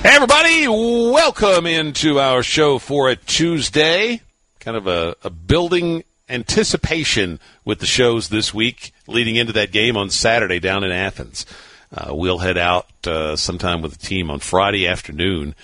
[0.03, 4.21] Hey, everybody, welcome into our show for a Tuesday.
[4.61, 9.97] Kind of a, a building anticipation with the shows this week leading into that game
[9.97, 11.47] on Saturday down in Athens.
[11.93, 15.55] Uh, we'll head out uh, sometime with the team on Friday afternoon,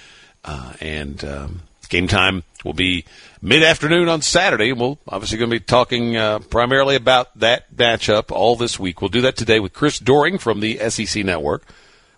[0.44, 3.04] uh, and um, game time will be
[3.40, 4.72] mid afternoon on Saturday.
[4.72, 9.00] We'll obviously going to be talking uh, primarily about that matchup all this week.
[9.00, 11.62] We'll do that today with Chris Doering from the SEC Network,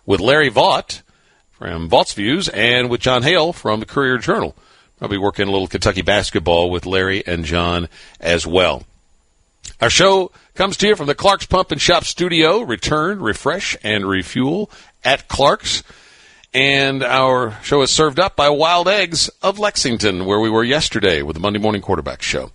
[0.07, 1.03] with Larry Vaught
[1.51, 4.55] from Vaught's Views, and with Jon Hale from the Courier Journal.
[5.01, 8.83] I'll be working a little Kentucky basketball with Larry and John as well.
[9.81, 12.61] Our show comes to you from the Clark's Pump and Shop studio.
[12.61, 14.71] Return, refresh, and refuel
[15.03, 15.83] at Clark's.
[16.53, 21.21] And our show is served up by Wild Eggs of Lexington, where we were yesterday
[21.21, 22.51] with the Monday Morning Quarterback Show.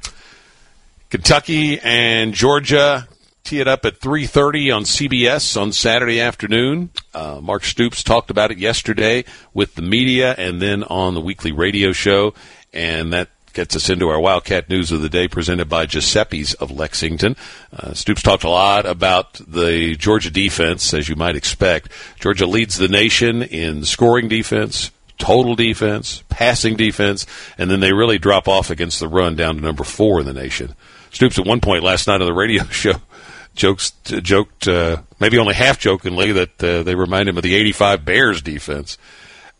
[1.10, 3.06] Kentucky and Georgia
[3.44, 6.90] tee it up at 3.30 on cbs on saturday afternoon.
[7.12, 11.52] Uh, mark stoops talked about it yesterday with the media and then on the weekly
[11.52, 12.34] radio show.
[12.72, 16.70] And that gets us into our wildcat news of the day presented by giuseppe's of
[16.70, 17.36] lexington.
[17.72, 21.90] Uh, stoops talked a lot about the georgia defense as you might expect.
[22.20, 27.26] Georgia leads the nation in scoring defense total defense passing defense
[27.58, 30.32] and then they really drop off against the run down to number four in the
[30.32, 30.74] nation.
[31.10, 32.94] Stoops at one point last night on the radio show
[33.54, 38.04] jokes joked uh, maybe only half jokingly that uh, they remind him of the 85
[38.04, 38.98] Bears defense.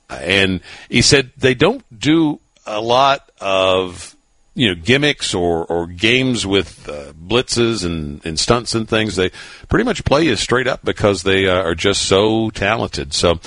[0.08, 4.14] And he said they don't do a lot of
[4.54, 9.16] you know gimmicks or, or games with uh, blitzes and, and stunts and things.
[9.16, 9.30] They
[9.68, 13.14] pretty much play you straight up because they uh, are just so talented.
[13.14, 13.40] So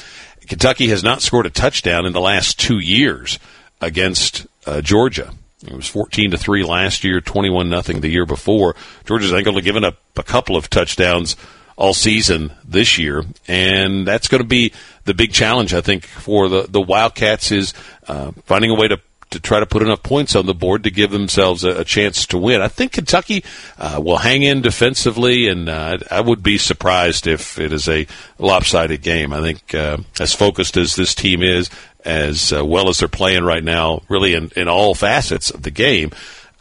[0.47, 3.39] Kentucky has not scored a touchdown in the last two years
[3.81, 5.33] against uh, Georgia
[5.67, 8.75] it was 14 to 3 last year, 21 nothing the year before.
[9.05, 11.35] Georgia's only given up a couple of touchdowns
[11.75, 14.71] all season this year, and that's going to be
[15.03, 17.73] the big challenge I think for the the Wildcats is
[18.07, 18.99] uh, finding a way to
[19.35, 22.25] to try to put enough points on the board to give themselves a, a chance
[22.27, 22.61] to win.
[22.61, 23.43] I think Kentucky
[23.77, 28.07] uh, will hang in defensively, and uh, I would be surprised if it is a
[28.39, 29.33] lopsided game.
[29.33, 31.69] I think uh, as focused as this team is,
[32.05, 35.71] as uh, well as they're playing right now, really in, in all facets of the
[35.71, 36.11] game,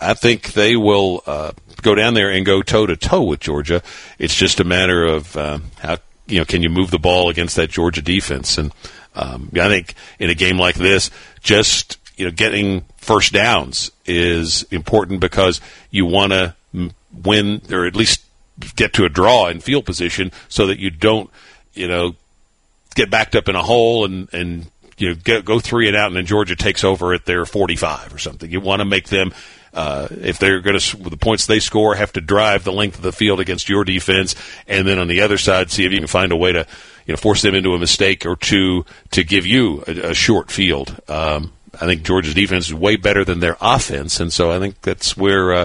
[0.00, 3.82] I think they will uh, go down there and go toe to toe with Georgia.
[4.18, 7.54] It's just a matter of uh, how you know can you move the ball against
[7.54, 8.72] that Georgia defense, and
[9.14, 14.64] um, I think in a game like this, just you know getting first downs is
[14.70, 15.60] important because
[15.90, 16.54] you want to
[17.12, 18.24] win or at least
[18.76, 21.30] get to a draw in field position so that you don't
[21.74, 22.14] you know
[22.94, 24.66] get backed up in a hole and and
[24.96, 28.14] you know, go, go three and out, and then Georgia takes over at their 45
[28.14, 28.50] or something.
[28.50, 29.32] You want to make them,
[29.72, 33.02] uh, if they're going to, the points they score, have to drive the length of
[33.02, 34.34] the field against your defense,
[34.68, 36.66] and then on the other side, see if you can find a way to,
[37.06, 40.50] you know, force them into a mistake or two to give you a, a short
[40.50, 40.96] field.
[41.08, 44.80] Um, I think Georgia's defense is way better than their offense, and so I think
[44.82, 45.64] that's where uh,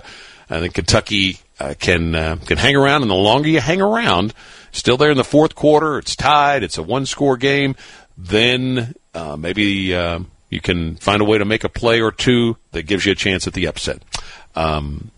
[0.49, 3.01] I think Kentucky uh, can uh, can hang around.
[3.01, 4.33] And the longer you hang around,
[4.71, 6.63] still there in the fourth quarter, it's tied.
[6.63, 7.75] It's a one score game.
[8.17, 10.19] Then uh, maybe uh,
[10.49, 13.15] you can find a way to make a play or two that gives you a
[13.15, 14.01] chance at the upset.
[14.55, 15.11] Um,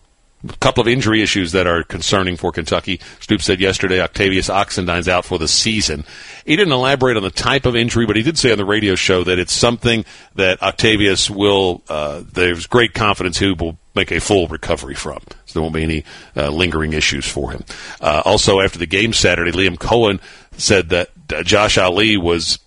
[0.48, 3.00] a couple of injury issues that are concerning for Kentucky.
[3.20, 6.04] Stoops said yesterday Octavius Oxendine's out for the season.
[6.44, 8.94] He didn't elaborate on the type of injury, but he did say on the radio
[8.94, 10.04] show that it's something
[10.34, 15.20] that Octavius will, uh, there's great confidence he will make a full recovery from.
[15.46, 16.04] So there won't be any
[16.36, 17.64] uh, lingering issues for him.
[18.00, 20.20] Uh, also, after the game Saturday, Liam Coen
[20.56, 22.58] said that uh, Josh Ali was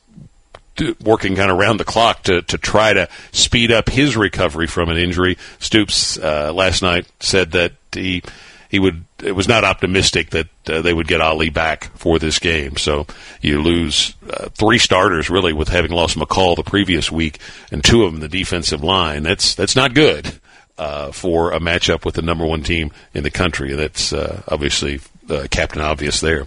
[1.03, 4.89] working kind of around the clock to, to try to speed up his recovery from
[4.89, 5.37] an injury.
[5.59, 8.23] Stoops uh, last night said that he
[8.69, 12.39] he would it was not optimistic that uh, they would get Ali back for this
[12.39, 12.75] game.
[12.77, 13.07] So
[13.41, 17.39] you lose uh, three starters really with having lost McCall the previous week
[17.71, 19.23] and two of them the defensive line.
[19.23, 20.39] That's that's not good
[20.77, 23.73] uh, for a matchup with the number one team in the country.
[23.73, 24.99] That's uh, obviously
[25.29, 26.45] uh, Captain Obvious there.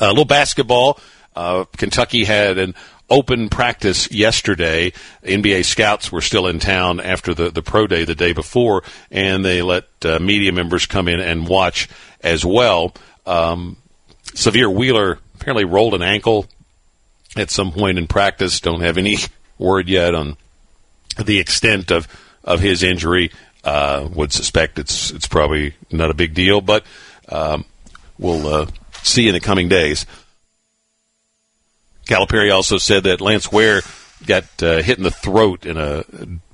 [0.00, 0.98] A little basketball.
[1.76, 2.74] Kentucky had an
[3.12, 4.92] open practice yesterday.
[5.22, 9.44] NBA scouts were still in town after the, the pro day the day before, and
[9.44, 11.88] they let uh, media members come in and watch
[12.22, 12.94] as well.
[13.26, 13.76] Um,
[14.24, 16.46] Sahvir Wheeler apparently rolled an ankle
[17.36, 18.60] at some point in practice.
[18.60, 19.18] Don't have any
[19.58, 20.38] word yet on
[21.22, 22.08] the extent of,
[22.42, 23.30] of his injury.
[23.62, 26.84] Uh, would suspect it's it's probably not a big deal, but
[27.28, 27.64] um,
[28.18, 28.66] we'll uh,
[29.04, 30.04] see in the coming days.
[32.06, 33.82] Calipari also said that Lance Ware
[34.26, 36.04] got uh, hit in the throat in a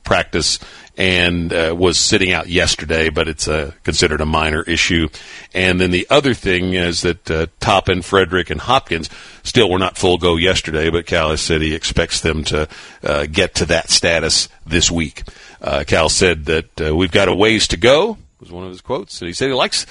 [0.04, 0.58] practice
[0.96, 5.08] and uh, was sitting out yesterday, but it's uh, considered a minor issue.
[5.54, 9.08] And then the other thing is that uh, Toppin, Fredrick, and Hopkins
[9.44, 12.68] still were not full go yesterday, but Cal said he expects them to
[13.04, 15.22] uh, get to that status this week.
[15.60, 18.80] Uh, Cal said that uh, we've got a ways to go, was one of his
[18.80, 19.20] quotes.
[19.20, 19.86] And he said he likes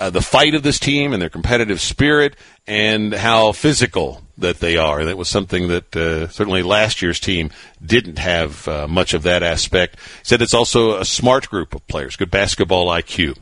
[0.00, 2.34] uh, the fight of this team and their competitive spirit
[2.66, 5.04] and how physical that they are.
[5.04, 7.50] That was something that uh, certainly last year's team
[7.84, 9.96] didn't have uh, much of that aspect.
[9.96, 13.36] He said it's also a smart group of players, good basketball IQ.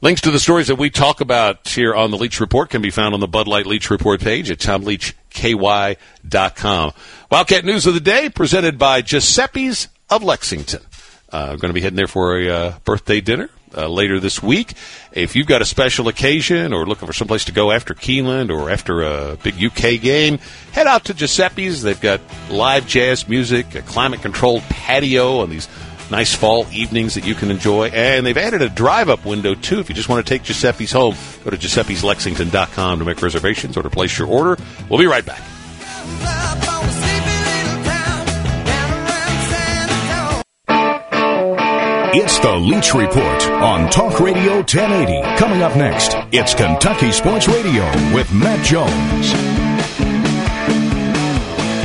[0.00, 2.90] Links to the stories that we talk about here on the Leach Report can be
[2.90, 5.22] found on the Bud Light Leach Report page at tomleachky.com.
[7.30, 10.82] Wildcat News of the Day presented by Giuseppe's of Lexington.
[11.30, 14.74] Uh, going to be heading there for a uh, birthday dinner uh, later this week.
[15.12, 18.70] If you've got a special occasion or looking for someplace to go after Keeneland or
[18.70, 20.38] after a big UK game,
[20.72, 21.82] head out to Giuseppe's.
[21.82, 22.20] They've got
[22.50, 25.68] live jazz music, a climate controlled patio on these
[26.10, 27.88] nice fall evenings that you can enjoy.
[27.88, 29.80] And they've added a drive up window too.
[29.80, 33.82] If you just want to take Giuseppe's home, go to giuseppe'slexington.com to make reservations or
[33.82, 34.62] to place your order.
[34.88, 35.42] We'll be right back.
[42.14, 45.38] It's the Leach Report on Talk Radio 1080.
[45.38, 49.32] Coming up next, it's Kentucky Sports Radio with Matt Jones.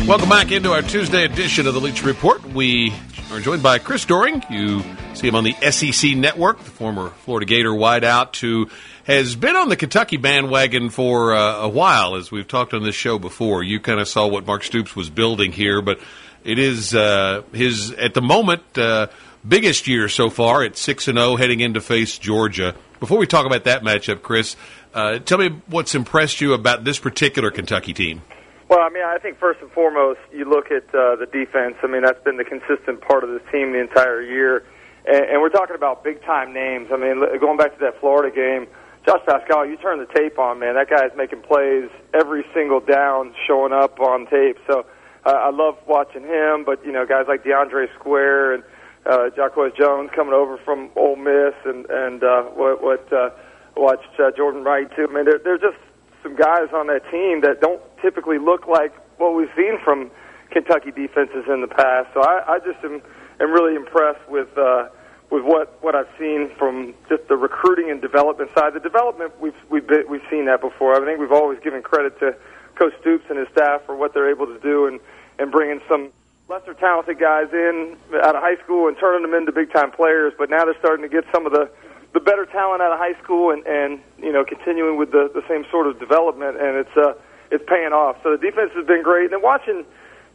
[0.06, 2.44] Welcome back into our Tuesday edition of the Leach Report.
[2.46, 2.94] We
[3.32, 4.44] are joined by Chris Doering.
[4.50, 4.84] You
[5.14, 8.70] see him on the SEC network, the former Florida Gator wideout who
[9.06, 12.96] has been on the Kentucky bandwagon for uh, a while, as we've talked on this
[12.96, 13.64] show before.
[13.64, 16.02] You kind of saw what Mark Stoops was building here, but
[16.44, 19.08] it is uh, his, at the moment, uh,
[19.48, 22.76] biggest year so far at 6 and 0 heading in to face Georgia.
[23.00, 24.56] Before we talk about that matchup, Chris,
[24.94, 28.22] uh, tell me what's impressed you about this particular Kentucky team.
[28.70, 31.76] Well, I mean, I think first and foremost, you look at uh, the defense.
[31.84, 34.66] I mean, that's been the consistent part of this team the entire year.
[35.06, 36.90] And, and we're talking about big time names.
[36.92, 38.68] I mean, going back to that Florida game,
[39.06, 40.76] Josh Paschal, you turn the tape on, man.
[40.76, 44.58] That guy's making plays every single down, showing up on tape.
[44.68, 44.86] So
[45.26, 46.66] uh, I love watching him.
[46.66, 48.64] But you know, guys like DeAndre Square and
[49.08, 53.30] uh, Jacquez Jones coming over from Ole Miss, and and uh, what what uh,
[53.76, 55.08] watched uh, Jordan Wright too.
[55.10, 55.78] I mean, there, there's just
[56.24, 60.12] some guys on that team that don't typically look like what we've seen from
[60.52, 62.10] Kentucky defenses in the past.
[62.14, 63.02] So I, I just am,
[63.40, 64.90] am really impressed with uh,
[65.30, 68.74] with what what I've seen from just the recruiting and development side.
[68.74, 70.96] The development we've we've been, we've seen that before.
[70.96, 72.36] I think we've always given credit to
[72.76, 75.00] Coach Stoops and his staff for what they're able to do and
[75.40, 76.12] and bringing some
[76.50, 80.34] lesser talented guys in out of high school and turning them into big time players.
[80.38, 81.70] But now they're starting to get some of the
[82.14, 85.44] the better talent out of high school and and you know continuing with the the
[85.48, 87.14] same sort of development, and it's uh
[87.52, 88.18] it's paying off.
[88.24, 89.32] So the defense has been great.
[89.32, 89.86] And then watching,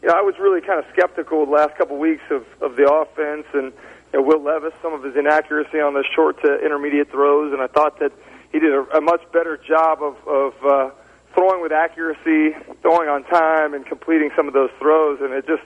[0.01, 2.91] you know, I was really kind of skeptical the last couple weeks of of the
[2.91, 3.73] offense and.
[4.13, 7.63] You know, Will Levis, some of his inaccuracy on the short to intermediate throws, and
[7.63, 8.13] I thought that
[8.53, 10.91] he did a, a much better job of, of uh,
[11.33, 15.21] throwing with accuracy, throwing on time, and completing some of those throws.
[15.23, 15.63] And it just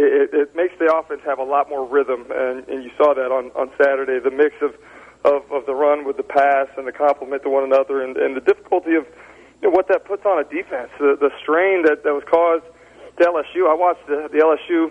[0.00, 3.30] it, it makes the offense have a lot more rhythm, and, and you saw that
[3.30, 4.18] on on Saturday.
[4.18, 4.74] The mix of,
[5.24, 8.36] of of the run with the pass and the complement to one another, and, and
[8.36, 9.04] the difficulty of
[9.62, 12.64] you know, what that puts on a defense, the, the strain that that was caused
[13.18, 13.68] to LSU.
[13.68, 14.90] I watched the, the LSU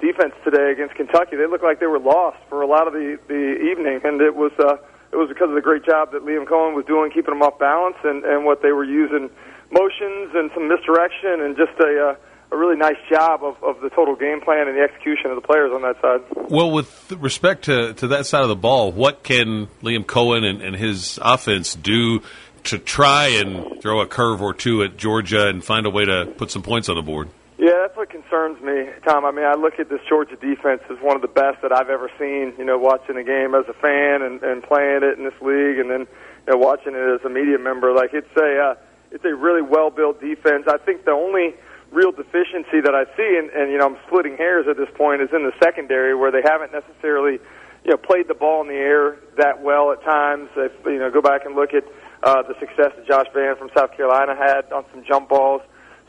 [0.00, 1.36] defense today against Kentucky.
[1.36, 4.34] They looked like they were lost for a lot of the the evening, and it
[4.34, 4.76] was uh,
[5.12, 7.58] it was because of the great job that Liam Coen was doing, keeping them off
[7.58, 9.30] balance, and and what they were using
[9.70, 13.90] motions and some misdirection, and just a uh, a really nice job of, of the
[13.90, 16.22] total game plan and the execution of the players on that side.
[16.50, 20.62] Well, with respect to, to that side of the ball, what can Liam Coen and,
[20.62, 22.22] and his offense do
[22.64, 26.26] to try and throw a curve or two at Georgia and find a way to
[26.36, 27.28] put some points on the board?
[27.58, 29.24] Yeah, that's what concerns me, Tom.
[29.24, 31.90] I mean, I look at this Georgia defense as one of the best that I've
[31.90, 32.54] ever seen.
[32.56, 35.80] You know, watching the game as a fan and, and playing it in this league,
[35.80, 36.06] and then
[36.46, 37.92] you know, watching it as a media member.
[37.92, 38.74] Like it's a uh,
[39.10, 40.64] it's a really well built defense.
[40.68, 41.56] I think the only
[41.90, 45.22] real deficiency that I see, and, and you know, I'm splitting hairs at this point,
[45.22, 47.40] is in the secondary where they haven't necessarily,
[47.84, 50.50] you know, played the ball in the air that well at times.
[50.56, 51.84] If you know, go back and look at
[52.22, 55.62] uh, the success that Josh Vann from South Carolina had on some jump balls.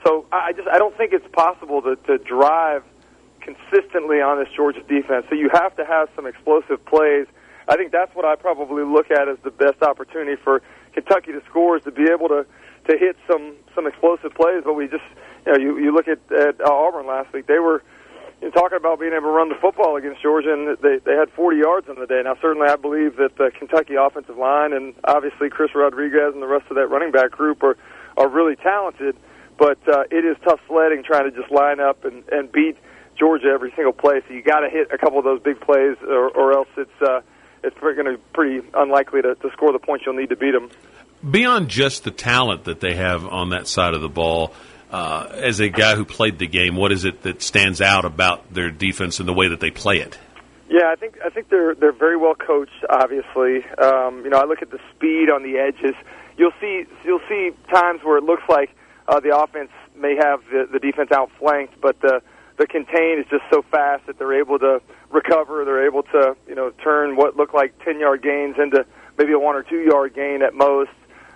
[0.06, 2.84] So I just I don't think it's possible to, to drive
[3.42, 5.26] consistently on this Georgia defense.
[5.30, 7.28] So you have to have some explosive plays.
[7.68, 10.62] I think that's what I probably look at as the best opportunity for
[10.94, 12.46] Kentucky to score is to be able to
[12.90, 14.64] to hit some some explosive plays.
[14.66, 15.04] But we just
[15.46, 17.84] you know you you look at, at Auburn last week; they were
[18.42, 21.16] you know, talking about being able to run the football against Georgia, and they they
[21.16, 22.22] had 40 yards on the day.
[22.24, 26.48] Now, certainly, I believe that the Kentucky offensive line and obviously Chris Rodriguez and the
[26.48, 27.78] rest of that running back group are
[28.18, 29.16] are really talented.
[29.58, 32.78] But uh, it is tough sledding trying to just line up and and beat
[33.18, 34.22] Georgia every single play.
[34.28, 37.02] So you got to hit a couple of those big plays, or, or else it's
[37.02, 37.22] uh,
[37.64, 40.52] it's going to be pretty unlikely to, to score the points you'll need to beat
[40.52, 40.70] them.
[41.28, 44.54] Beyond just the talent that they have on that side of the ball,
[44.92, 48.54] uh, as a guy who played the game, what is it that stands out about
[48.54, 50.18] their defense and the way that they play it?
[50.70, 52.86] Yeah, I think I think they're they're very well coached.
[52.90, 55.96] Obviously, um, you know, I look at the speed on the edges.
[56.38, 58.70] You'll see you'll see times where it looks like
[59.08, 62.22] uh, the offense may have the, the defense outflanked, but the
[62.58, 65.66] the contain is just so fast that they're able to recover.
[65.66, 68.86] They're able to, you know, turn what look like 10 yard gains into
[69.18, 70.92] maybe a one or two yard gain at most.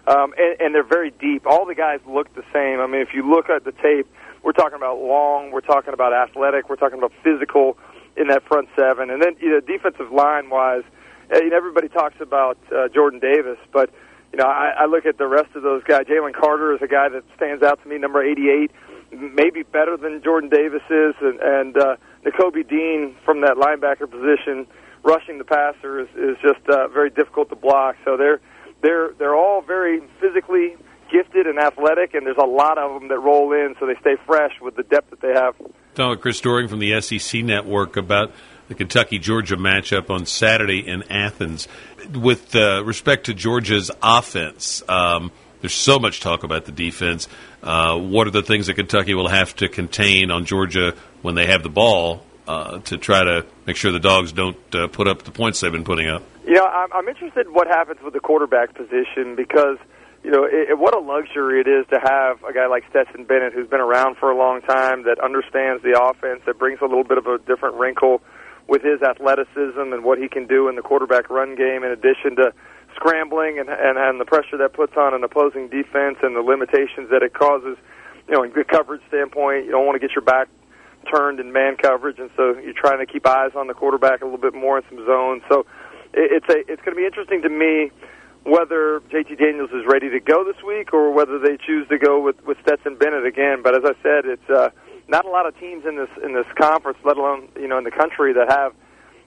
[0.07, 1.45] Um, and, and they're very deep.
[1.45, 2.79] All the guys look the same.
[2.79, 4.07] I mean, if you look at the tape,
[4.43, 7.77] we're talking about long, we're talking about athletic, we're talking about physical
[8.17, 9.09] in that front seven.
[9.09, 10.83] And then, you know, defensive line wise,
[11.31, 13.89] eh, you know, everybody talks about uh, Jordan Davis, but,
[14.33, 16.05] you know, I, I look at the rest of those guys.
[16.05, 18.71] Jalen Carter is a guy that stands out to me, number 88
[19.13, 21.95] maybe better than Jordan Davis is, and, and uh,
[22.25, 24.67] Nakobe Dean from that linebacker position,
[25.03, 27.95] rushing the passer is, is just uh, very difficult to block.
[28.05, 28.39] So they're
[28.83, 30.75] they're they're all very physically
[31.11, 34.15] gifted and athletic, and there's a lot of them that roll in, so they stay
[34.27, 35.55] fresh with the depth that they have.
[35.95, 38.31] Talking with Chris Doering from the SEC Network about
[38.67, 41.67] the Kentucky Georgia matchup on Saturday in Athens.
[42.13, 47.27] With uh, respect to Georgia's offense, um, there's so much talk about the defense.
[47.61, 51.45] Uh, what are the things that Kentucky will have to contain on Georgia when they
[51.45, 55.23] have the ball uh, to try to make sure the dogs don't uh, put up
[55.23, 56.23] the points they've been putting up?
[56.45, 59.77] You know, I'm, I'm interested in what happens with the quarterback position because
[60.23, 63.53] you know it, what a luxury it is to have a guy like Stetson Bennett
[63.53, 67.03] who's been around for a long time that understands the offense that brings a little
[67.03, 68.21] bit of a different wrinkle
[68.67, 72.35] with his athleticism and what he can do in the quarterback run game in addition
[72.37, 72.53] to
[72.95, 77.09] scrambling and, and and the pressure that puts on an opposing defense and the limitations
[77.09, 77.77] that it causes.
[78.27, 80.47] You know, in good coverage standpoint, you don't want to get your back
[81.03, 84.25] turned in man coverage, and so you're trying to keep eyes on the quarterback a
[84.25, 85.43] little bit more in some zones.
[85.49, 85.65] So
[86.13, 87.91] it, it's a it's going to be interesting to me
[88.43, 92.21] whether JT Daniels is ready to go this week or whether they choose to go
[92.21, 93.61] with with Stetson Bennett again.
[93.63, 94.69] But as I said, it's uh,
[95.07, 97.83] not a lot of teams in this in this conference, let alone you know in
[97.83, 98.73] the country that have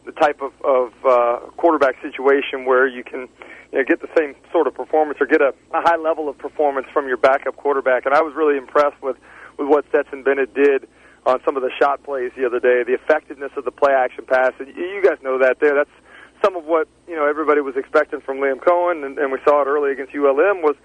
[0.07, 3.29] the type of, of uh, quarterback situation where you can
[3.73, 6.39] you know, get the same sort of performance or get a, a high level of
[6.39, 8.07] performance from your backup quarterback.
[8.07, 9.17] And I was really impressed with,
[9.59, 10.89] with what Stetson Bennett did
[11.27, 14.25] on some of the shot plays the other day, the effectiveness of the play action
[14.25, 14.53] pass.
[14.59, 15.75] And you guys know that there.
[15.75, 15.91] That's
[16.43, 19.63] some of what you know everybody was expecting from Liam Coen, and, and we saw
[19.63, 20.77] it early against ULM was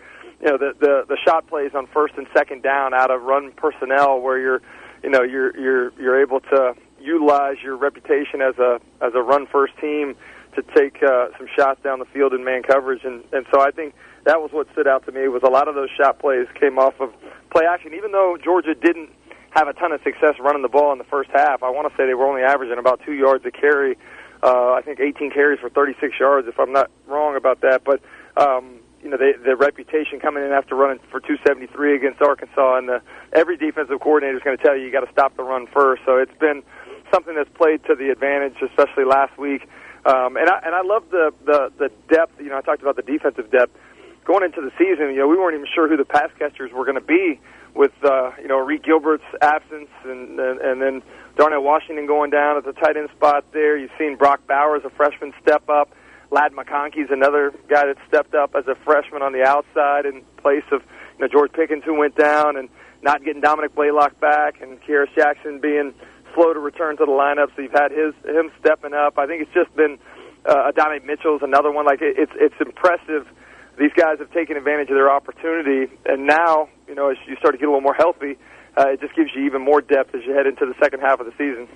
[0.41, 3.51] you know the, the the shot plays on first and second down out of run
[3.51, 4.61] personnel where you're
[5.03, 9.45] you know you're you're you're able to utilize your reputation as a as a run
[9.47, 10.15] first team
[10.55, 13.71] to take uh, some shots down the field in man coverage, and and so I
[13.71, 13.93] think
[14.25, 16.79] that was what stood out to me was a lot of those shot plays came
[16.79, 17.13] off of
[17.51, 17.93] play action.
[17.93, 19.09] Even though Georgia didn't
[19.51, 21.97] have a ton of success running the ball in the first half, I want to
[21.97, 23.97] say they were only averaging about two yards a carry.
[24.41, 27.83] Uh, I think 18 carries for 36 yards, if I'm not wrong about that.
[27.83, 28.01] But
[28.37, 33.01] um, you know, the reputation coming in after running for 273 against Arkansas, and the,
[33.33, 36.03] every defensive coordinator is going to tell you you got to stop the run first.
[36.05, 36.63] So it's been
[37.11, 39.67] something that's played to the advantage, especially last week.
[40.05, 42.39] Um, and I and I love the, the the depth.
[42.39, 43.77] You know, I talked about the defensive depth
[44.23, 45.09] going into the season.
[45.11, 47.39] You know, we weren't even sure who the pass catchers were going to be
[47.73, 51.01] with uh, you know Reed Gilbert's absence, and, and and then
[51.37, 53.45] Darnell Washington going down at the tight end spot.
[53.53, 55.89] There, you've seen Brock Bowers, a freshman, step up.
[56.31, 60.63] Ladd McConkey's another guy that stepped up as a freshman on the outside in place
[60.71, 60.81] of
[61.17, 62.69] you know George Pickens, who went down, and
[63.01, 65.93] not getting Dominick Blaylock back, and Kearis Jackson being
[66.33, 67.55] slow to return to the lineup.
[67.55, 69.17] So you've had his him stepping up.
[69.17, 69.97] I think it's just been
[70.45, 71.85] uh, Adonai Mitchell's another one.
[71.85, 73.27] Like it, it's it's impressive.
[73.81, 77.55] These guys have taken advantage of their opportunity, and now you know as you start
[77.55, 78.37] to get a little more healthy,
[78.77, 81.19] uh, it just gives you even more depth as you head into the second half
[81.19, 81.67] of the season.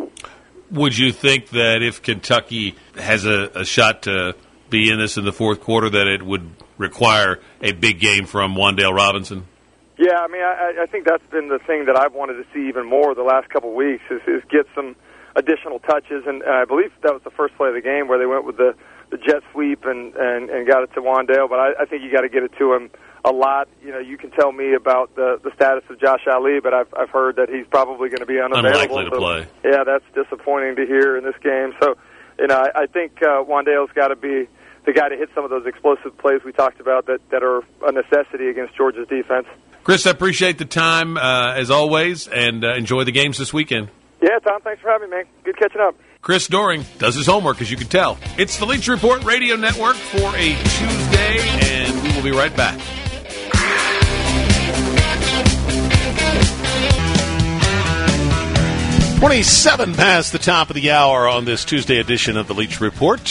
[0.70, 4.36] Would you think that if Kentucky has a, a shot to
[4.70, 6.48] be in this in the fourth quarter, that it would
[6.78, 9.48] require a big game from Wan'Dale Robinson?
[9.98, 12.68] Yeah, I mean, I, I think that's been the thing that I've wanted to see
[12.70, 14.96] even more the last couple of weeks is, is get some
[15.36, 18.20] additional touches, and, and I believe that was the first play of the game where
[18.20, 18.76] they went with the
[19.10, 21.50] the jet sweep and and, and got it to Wan'Dale.
[21.50, 22.90] But I, I think you got to get it to him
[23.24, 23.68] a lot.
[23.84, 26.94] You know, you can tell me about the the status of Josh Ali, but I've
[26.96, 28.70] I've heard that he's probably going to be unavailable.
[28.70, 29.48] Unlikely to so, play.
[29.64, 31.74] Yeah, that's disappointing to hear in this game.
[31.82, 31.96] So,
[32.40, 34.48] you know, I, I think uh, Wan'Dale's got to be
[34.86, 37.64] the guy to hit some of those explosive plays we talked about that, that are
[37.82, 39.48] a necessity against Georgia's defense.
[39.84, 43.90] Chris, I appreciate the time uh, as always, and uh, enjoy the games this weekend.
[44.22, 45.26] Yeah, Tom, thanks for having me, man.
[45.44, 45.96] Good catching up.
[46.26, 48.18] Chris Doering does his homework, as you can tell.
[48.36, 52.80] It's the Leach Report Radio Network for a Tuesday, and we will be right back.
[59.20, 63.28] Twenty-seven past the top of the hour on this Tuesday edition of the Leach Report,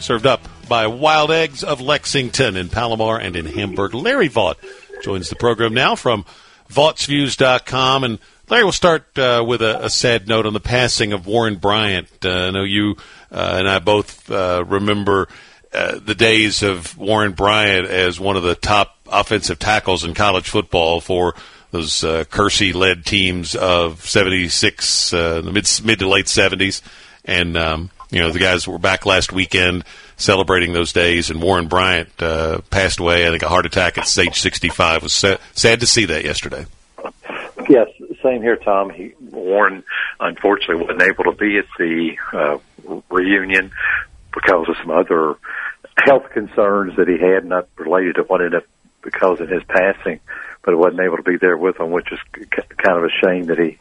[0.00, 3.94] served up by Wild Eggs of Lexington in Palomar and in Hamburg.
[3.94, 4.56] Larry Vaught
[5.04, 6.24] joins the program now from
[6.68, 8.02] Vaught'sViews.com.
[8.02, 8.18] And
[8.50, 12.08] Larry, we'll start uh, with a, a, sad note on the passing of Warren Bryant.
[12.22, 12.96] Uh, I know you
[13.32, 15.28] uh, and I both uh, remember
[15.72, 20.46] uh, the days of Warren Bryant as one of the top offensive tackles in college
[20.46, 21.34] football for
[21.70, 26.82] those uh, Curci led teams of 76, uh, the mid, mid to late 70s.
[27.24, 29.84] And, um, you know, the guys were back last weekend
[30.18, 34.38] celebrating those days, and Warren Bryant passed away, I think, a heart attack at age
[34.38, 34.96] 65.
[34.98, 35.14] It was
[35.54, 36.66] sad to see that yesterday.
[38.24, 38.90] Same here, Tom.
[38.90, 39.84] He, Warren,
[40.18, 42.58] unfortunately, wasn't able to be at the uh,
[43.10, 43.70] reunion
[44.32, 45.36] because of some other
[45.96, 48.64] health concerns that he had, not related to what ended up
[49.02, 50.18] because of his passing
[50.64, 53.58] but wasn't able to be there with them, which is kind of a shame that
[53.58, 53.76] he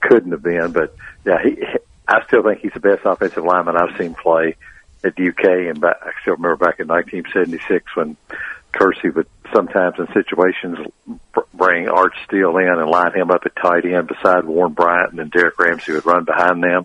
[0.00, 0.72] couldn't have been.
[0.72, 0.94] But
[1.24, 1.62] yeah, he,
[2.08, 4.56] I still think he's the best offensive lineman I've seen play
[5.04, 5.70] at the UK.
[5.70, 8.16] And back, I still remember back in 1976 when
[8.74, 10.78] Curci would sometimes in situations
[11.54, 15.18] bring Art Still in and line him up at tight end beside Warren Bryant, and
[15.18, 16.84] then Derrick Ramsey would run behind them.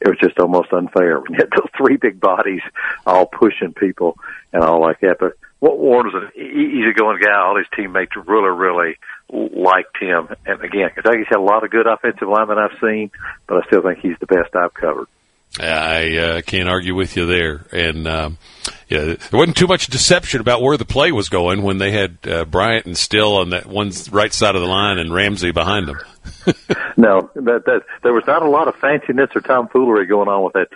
[0.00, 2.62] It was just almost unfair when you had those three big bodies
[3.06, 4.16] all pushing people
[4.52, 5.16] and all like that.
[5.20, 7.38] But Warren was an easygoing guy.
[7.38, 8.96] All his teammates really, really
[9.30, 10.28] liked him.
[10.44, 13.12] And again, Kentucky's had a lot of good offensive linemen I've seen,
[13.46, 15.06] but I still think he's the best I've covered.
[15.60, 17.66] I uh, can't argue with you there.
[17.72, 18.38] And um,
[18.88, 22.18] yeah, there wasn't too much deception about where the play was going when they had
[22.26, 25.88] uh, Bryant and Still on that one right side of the line and Ramsey behind
[25.88, 25.98] them.
[26.96, 30.52] no, that, that there was not a lot of fanciness or tomfoolery going on with
[30.54, 30.68] that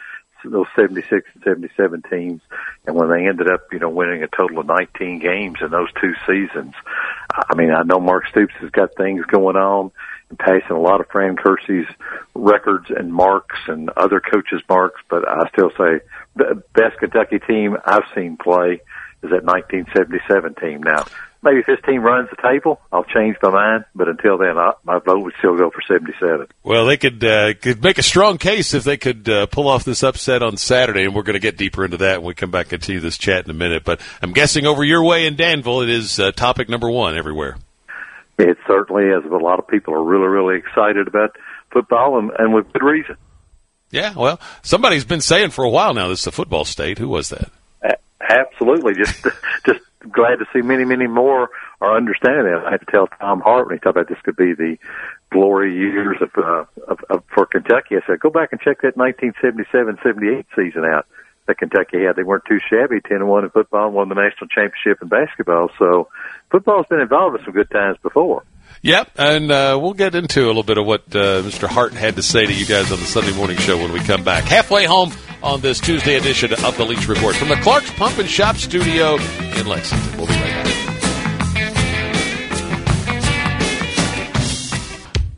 [0.51, 2.41] those 76 and 77 teams.
[2.87, 5.89] And when they ended up, you know, winning a total of 19 games in those
[6.01, 6.75] two seasons,
[7.31, 9.91] I mean, I know Mark Stoops has got things going on
[10.39, 11.87] passing a lot of Fran Curci's
[12.35, 16.01] records and marks and other coaches' marks, but I still say
[16.35, 18.81] the best Kentucky team I've seen play
[19.23, 20.83] is that 1977 team.
[20.83, 21.05] Now,
[21.43, 23.85] maybe if this team runs the table, I'll change my mind.
[23.95, 26.49] But until then, I, my vote would still go for 77.
[26.63, 29.85] Well, they could uh, could make a strong case if they could uh, pull off
[29.85, 32.51] this upset on Saturday, and we're going to get deeper into that when we come
[32.51, 33.85] back and continue this chat in a minute.
[33.85, 37.57] But I'm guessing over your way in Danville, it is uh, topic number one everywhere.
[38.39, 39.23] It certainly is.
[39.23, 41.37] But a lot of people are really, really excited about
[41.73, 43.17] football, and, and with good reason.
[43.91, 46.99] Yeah, well, somebody's been saying for a while now this is a football state.
[46.99, 47.51] Who was that?
[48.21, 49.25] Absolutely, just
[49.67, 52.65] just glad to see many, many more are understanding that.
[52.67, 54.77] I had to tell Tom Hart when he talked about this could be the
[55.31, 57.97] glory years of, uh, of, of for Kentucky.
[57.97, 61.07] I said, go back and check that 1977-78 season out
[61.47, 62.17] that Kentucky had.
[62.17, 65.71] They weren't too shabby, 10 and 1 in football, won the national championship in basketball.
[65.79, 66.09] So
[66.51, 68.43] football's been involved in some good times before.
[68.83, 71.67] Yep, and uh, we'll get into a little bit of what uh, Mr.
[71.67, 74.23] Hart had to say to you guys on the Sunday morning show when we come
[74.23, 74.45] back.
[74.45, 78.29] Halfway home on this Tuesday edition of the Leach Report from the Clark's Pump and
[78.29, 80.19] Shop Studio in Lexington.
[80.19, 80.86] We'll be right back.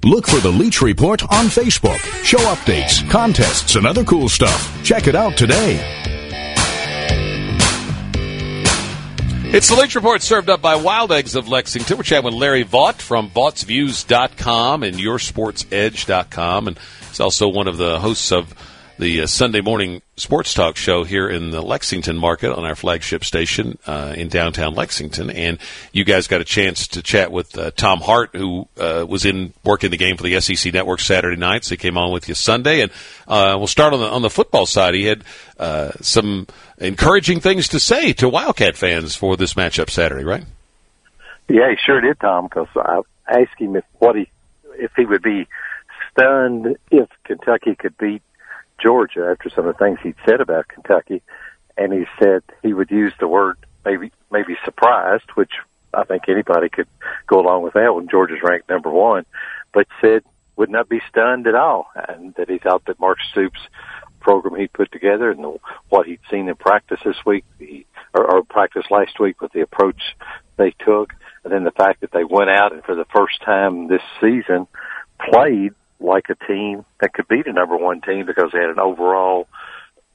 [0.09, 1.99] Look for the Leach Report on Facebook.
[2.25, 4.83] Show updates, contests, and other cool stuff.
[4.83, 5.77] Check it out today.
[9.53, 11.99] It's the Leach Report served up by Wild Eggs of Lexington.
[11.99, 16.69] We're chatting with Larry Vaught from Vaught'sViews.com and YourSportsEdge.com.
[16.69, 18.55] And he's also one of the hosts of
[18.99, 23.25] the uh, Sunday morning sports talk show here in the Lexington market on our flagship
[23.25, 25.31] station uh, in downtown Lexington.
[25.31, 25.59] And
[25.93, 29.55] you guys got a chance to chat with uh, Tom Hart, who uh, was in
[29.65, 31.65] working the game for the SEC Network Saturday night.
[31.65, 32.83] So he came on with you Sunday.
[32.83, 32.91] And
[33.29, 34.95] uh, we'll start on the on the football side.
[34.95, 35.23] He had
[35.59, 40.45] uh, some encouraging things to say to Wildcat fans for this matchup Saturday, right?
[41.49, 42.47] Yeah, he sure did, Tom.
[42.47, 44.29] Because I asked him if what he
[44.75, 45.47] if he would be
[46.11, 48.23] stunned if Kentucky could beat
[48.81, 51.23] Georgia after some of the things he'd said about Kentucky,
[51.77, 55.53] and he said he would use the word maybe maybe surprised, which
[55.95, 56.89] I think anybody could
[57.27, 59.25] go along with that when Georgia's ranked number one,
[59.73, 60.23] but said
[60.57, 63.61] would not be stunned at all, and that he thought that Mark Stoops
[64.21, 65.57] program he put together and the,
[65.89, 69.61] what he'd seen in practice this week, the, or, or practice last week with the
[69.61, 70.03] approach
[70.57, 71.13] they took,
[71.45, 74.67] and then the fact that they went out and for the first time this season
[75.31, 78.79] played like a team that could beat a number one team because they had an
[78.79, 79.49] overall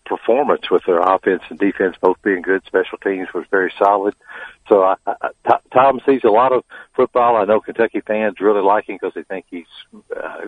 [0.05, 2.61] performance with their offense and defense both being good.
[2.65, 4.13] Special teams was very solid.
[4.67, 6.63] So I, I, Tom sees a lot of
[6.95, 7.37] football.
[7.37, 9.65] I know Kentucky fans really like him because they think he's
[10.15, 10.47] uh,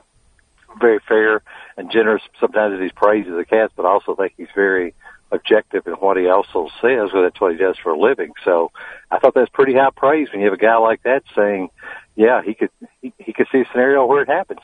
[0.80, 1.42] very fair
[1.78, 4.94] and generous sometimes in his praise of the Cats, but I also think he's very
[5.32, 8.34] objective in what he also says, because that's what he does for a living.
[8.44, 8.72] So
[9.10, 11.70] I thought that's pretty high praise when you have a guy like that saying,
[12.16, 12.70] yeah, he could,
[13.02, 14.62] he, he could see a scenario where it happens.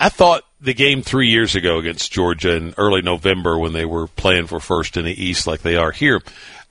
[0.00, 4.06] I thought the game three years ago against Georgia in early November when they were
[4.06, 6.22] playing for first in the East like they are here,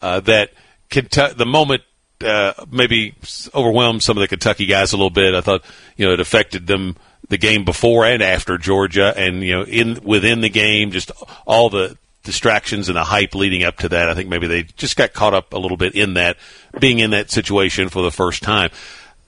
[0.02, 0.52] uh, that
[0.90, 1.84] Kentucky, the moment
[2.26, 3.14] uh, maybe
[3.54, 5.36] overwhelmed some of the Kentucky guys a little bit.
[5.36, 5.64] I thought
[5.96, 6.98] you know it affected them
[7.30, 11.12] the game before and after Georgia, and you know in within the game, just
[11.46, 14.10] all the distractions and the hype leading up to that.
[14.10, 16.38] I think maybe they just got caught up a little bit in that,
[16.80, 18.72] being in that situation for the first time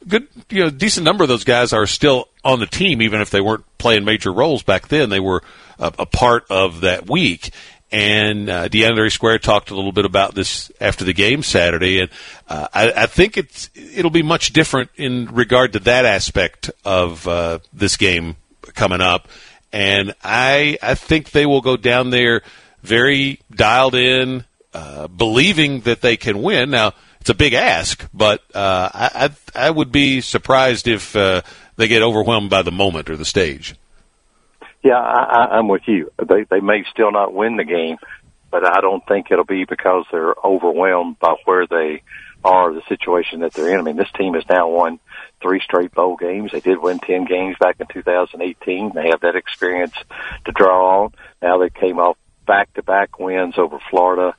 [0.08, 3.30] good, you know, decent number of those guys are still on the team, even if
[3.30, 5.10] they weren't playing major roles back then.
[5.10, 5.44] They were
[5.80, 7.52] a, a part of that week.
[7.94, 12.10] And uh, DeAndre Square talked a little bit about this after the game Saturday, and
[12.48, 17.28] uh, I, I think it's it'll be much different in regard to that aspect of
[17.28, 18.38] uh, this game
[18.76, 19.28] coming up.
[19.74, 22.44] And I I think they will go down there
[22.82, 26.70] very dialed in, uh, believing that they can win.
[26.70, 31.44] Now it's a big ask, but uh, I, I, I would be surprised if uh,
[31.76, 33.76] they get overwhelmed by the moment or the stage.
[34.84, 36.12] Yeah, I, I, I'm with you.
[36.18, 37.98] They they may still not win the game,
[38.50, 42.02] but I don't think it'll be because they're overwhelmed by where they
[42.44, 43.80] are, the situation that they're in.
[43.80, 45.00] I mean, this team has now won
[45.44, 46.52] three straight bowl games.
[46.52, 48.94] They did win 10 games back in 2018.
[48.96, 49.94] They have that experience
[50.46, 51.14] to draw on.
[51.40, 54.36] Now they came off back to back wins over Florida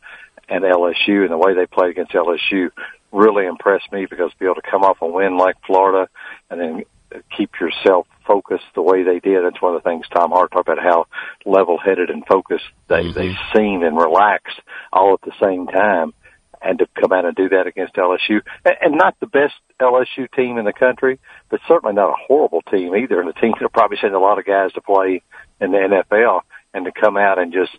[0.48, 2.70] and LSU and the way they played against LSU
[3.12, 6.08] really impressed me because to be able to come off a win like Florida
[6.50, 6.84] and then
[7.36, 9.44] keep yourself focused the way they did.
[9.44, 11.06] That's one of the things Tom Hart talked about how
[11.44, 13.18] level headed and focused they, mm-hmm.
[13.18, 14.60] they seemed and relaxed
[14.92, 16.14] all at the same time.
[16.64, 20.30] And to come out and do that against LSU and and not the best LSU
[20.32, 21.18] team in the country,
[21.50, 23.20] but certainly not a horrible team either.
[23.20, 25.22] And a team that probably sent a lot of guys to play
[25.60, 27.72] in the NFL and to come out and just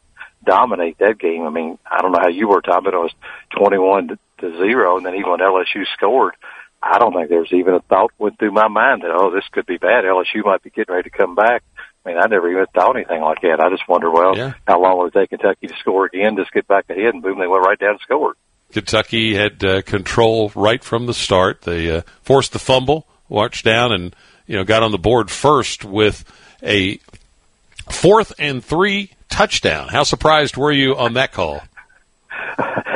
[0.44, 1.44] dominate that game.
[1.44, 3.14] I mean, I don't know how you were, Tom, but it was
[3.58, 4.98] 21 to, to zero.
[4.98, 6.34] And then even when LSU scored,
[6.82, 9.66] I don't think there's even a thought went through my mind that, oh, this could
[9.66, 10.04] be bad.
[10.04, 11.64] LSU might be getting ready to come back.
[12.06, 13.62] I mean, I never even thought anything like that.
[13.62, 14.54] I just wonder, well, yeah.
[14.68, 16.36] how long will it take Kentucky to score again?
[16.36, 18.36] Just get back ahead, and boom, they went right down and scored.
[18.74, 21.62] Kentucky had uh, control right from the start.
[21.62, 24.16] They uh, forced the fumble, watched down, and
[24.48, 26.26] you know got on the board first with
[26.62, 27.00] a
[27.90, 29.88] fourth and three touchdown.
[29.88, 31.62] How surprised were you on that call?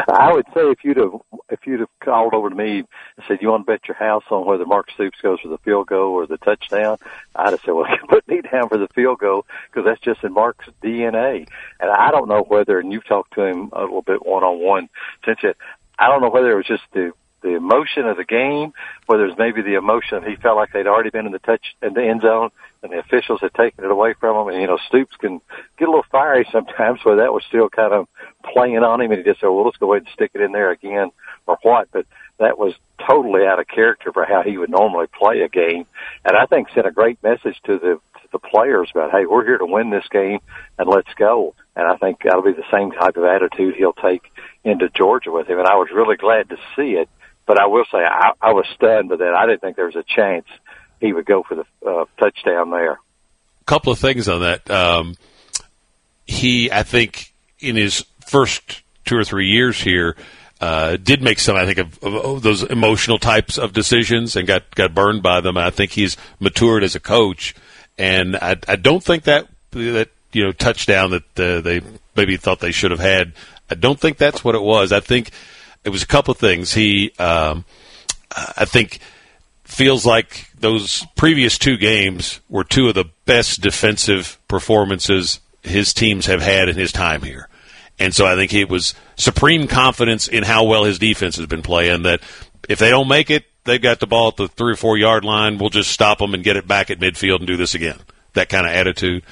[0.08, 1.14] I would say if you'd have
[1.50, 4.24] if you'd have called over to me and said you want to bet your house
[4.30, 6.98] on whether Mark Stoops goes for the field goal or the touchdown,
[7.36, 10.34] I'd have said, well, put me down for the field goal because that's just in
[10.34, 11.48] Mark's DNA.
[11.80, 14.60] And I don't know whether, and you've talked to him a little bit one on
[14.60, 14.90] one
[15.26, 15.58] since it.
[15.98, 18.74] I don't know whether it was just the the emotion of the game,
[19.06, 21.94] whether it's maybe the emotion he felt like they'd already been in the touch in
[21.94, 22.50] the end zone
[22.84, 24.54] and the officials had taken it away from him.
[24.54, 25.42] And you know, Stoops can
[25.78, 28.08] get a little fiery sometimes, where that was still kind of
[28.54, 30.52] playing on him, and he just said, "Well, let's go ahead and stick it in
[30.52, 31.12] there again,"
[31.46, 31.90] or what.
[31.92, 32.06] But
[32.40, 32.74] that was
[33.08, 35.86] totally out of character for how he would normally play a game,
[36.26, 39.46] and I think sent a great message to the to the players about, "Hey, we're
[39.46, 40.40] here to win this game,
[40.78, 44.32] and let's go." And I think that'll be the same type of attitude he'll take
[44.64, 45.60] into Georgia with him.
[45.60, 47.10] And I was really glad to see it
[47.48, 49.34] but I will say I, I was stunned by that.
[49.34, 50.46] I didn't think there was a chance
[51.00, 52.94] he would go for the uh, touchdown there.
[52.94, 54.70] A couple of things on that.
[54.70, 55.16] Um,
[56.26, 60.16] he, I think, in his first two or three years here,
[60.60, 64.74] uh, did make some, I think, of, of, those emotional types of decisions and got,
[64.76, 65.58] got burned by them.
[65.58, 67.56] I think he's matured as a coach,
[67.98, 71.82] and I, I don't think that that you know touchdown that uh, they
[72.16, 73.34] maybe thought they should have had.
[73.70, 74.92] I don't think that's what it was.
[74.92, 75.32] I think
[75.88, 76.74] it was a couple of things.
[76.74, 77.64] He, um,
[78.36, 79.00] I think,
[79.64, 86.26] feels like those previous two games were two of the best defensive performances his teams
[86.26, 87.48] have had in his time here.
[88.00, 91.62] And so I think it was supreme confidence in how well his defense has been
[91.62, 92.20] playing that
[92.68, 95.24] if they don't make it, they've got the ball at the three or four yard
[95.24, 95.58] line.
[95.58, 97.98] We'll just stop them and get it back at midfield and do this again.
[98.34, 99.24] That kind of attitude.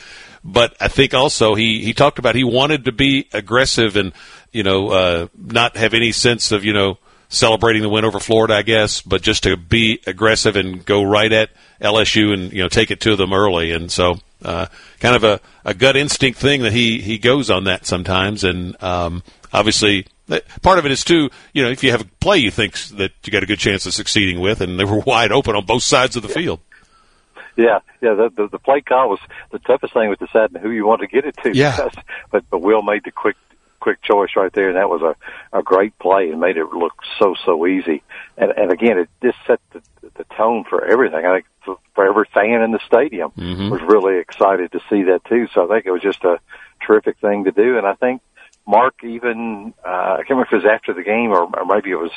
[0.42, 4.14] But I think also he, he talked about he wanted to be aggressive and
[4.56, 8.54] you know, uh, not have any sense of, you know, celebrating the win over Florida,
[8.56, 11.50] I guess, but just to be aggressive and go right at
[11.82, 13.72] LSU and, you know, take it to them early.
[13.72, 14.68] And so, uh,
[15.02, 18.46] kind of a, a gut instinct thing that he, he goes on that sometimes.
[18.46, 20.08] And, um, obviously,
[20.62, 23.12] part of it is too, you know, if you have a play you think that
[23.26, 25.84] you got a good chance of succeeding with, and they were wide open on both
[25.84, 26.62] sides of the field.
[27.58, 28.14] Yeah, yeah.
[28.16, 29.20] The, the the play call was
[29.52, 31.56] the toughest thing was deciding who you want to get it to.
[31.56, 31.88] Yeah.
[32.32, 33.38] but but Will made the quick
[33.86, 35.16] quick choice right there, and that was a,
[35.60, 38.02] a great play and made it look so so easy.
[38.36, 39.82] And, and again, it just set the,
[40.18, 41.24] the tone for everything.
[41.24, 41.46] I think
[41.94, 43.70] for, every fan in the stadium Mhm.
[43.70, 45.48] was really excited to see that too.
[45.54, 46.40] So I think it was just a
[46.86, 48.22] terrific thing to do, and I think.
[48.68, 51.92] Mark even, uh, I can't remember if it was after the game or, or maybe
[51.92, 52.10] it was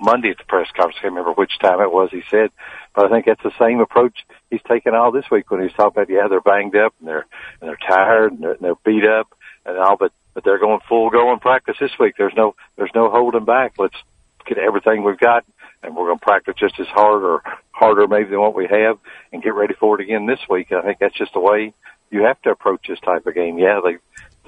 [0.00, 0.96] Monday at the press conference.
[0.98, 2.50] I can't remember which time it was he said,
[2.92, 6.02] but I think that's the same approach he's taken all this week when he's talking
[6.02, 7.26] about, yeah, they're banged up and they're,
[7.60, 9.28] and they're tired and they're, and they're beat up
[9.64, 12.14] and all, but, but they're going full go in practice this week.
[12.16, 13.74] There's no, there's no holding back.
[13.78, 13.96] Let's
[14.46, 15.44] get everything we've got
[15.82, 17.42] and we're going to practice just as hard or
[17.72, 18.98] harder maybe than what we have
[19.32, 20.72] and get ready for it again this week.
[20.72, 21.74] I think that's just the way
[22.10, 23.58] you have to approach this type of game.
[23.58, 23.96] Yeah, they,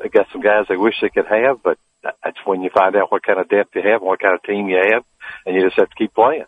[0.03, 3.11] they got some guys they wish they could have, but that's when you find out
[3.11, 5.05] what kind of depth you have and what kind of team you have
[5.47, 6.45] and you just have to keep playing.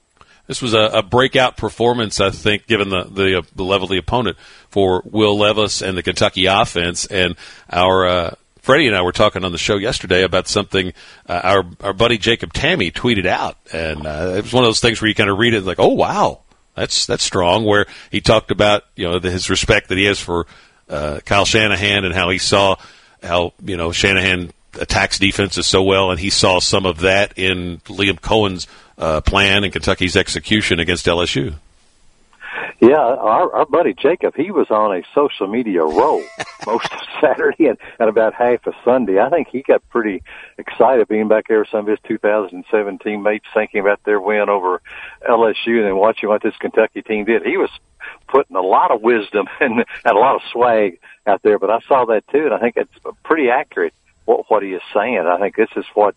[0.47, 3.91] This was a, a breakout performance, I think, given the the, uh, the level of
[3.91, 4.37] the opponent
[4.69, 7.05] for Will Levis and the Kentucky offense.
[7.05, 7.35] And
[7.69, 8.35] our uh,
[8.67, 10.93] Freddie and I were talking on the show yesterday about something
[11.29, 14.81] uh, our our buddy Jacob Tamme tweeted out, and uh, it was one of those
[14.81, 16.41] things where you kind of read it like, oh wow,
[16.75, 17.65] that's that's strong.
[17.65, 20.49] Where he talked about you know the, his respect that he has for
[20.89, 22.75] uh, Kyle Shanahan and how he saw
[23.23, 24.51] how you know Shanahan
[24.81, 28.67] attacks defenses so well, and he saw some of that in Liam Coen's
[28.99, 31.55] uh, plan and Kentucky's execution against LSU.
[32.81, 36.23] Yeah, our, our buddy Jacob, he was on a social media roll
[36.67, 39.19] most of Saturday and, and about half of Sunday.
[39.19, 40.23] I think he got pretty
[40.59, 44.83] excited being back there with some of his 2007 teammates thinking about their win over
[45.27, 47.45] LSU and then watching what this Kentucky team did.
[47.45, 47.71] He was
[48.29, 51.81] putting a lot of wisdom and, and a lot of swag out there, but I
[51.89, 53.95] saw that too, and I think it's pretty accurate
[54.27, 55.19] what, what he is saying.
[55.19, 56.15] I think this is what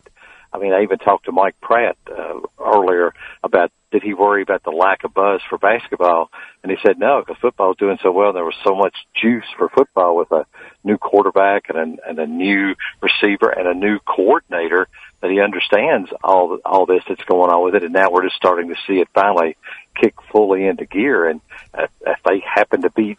[0.52, 4.62] I mean, I even talked to Mike Pratt uh, earlier about did he worry about
[4.62, 6.30] the lack of buzz for basketball,
[6.62, 8.32] and he said no, because football is doing so well.
[8.32, 10.46] There was so much juice for football with a
[10.84, 14.88] new quarterback and a, and a new receiver and a new coordinator
[15.20, 17.82] that he understands all all this that's going on with it.
[17.82, 19.56] And now we're just starting to see it finally
[20.00, 21.28] kick fully into gear.
[21.28, 21.40] And
[21.76, 23.18] if, if they happen to beat